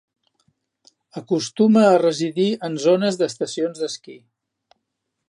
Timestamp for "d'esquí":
3.83-4.21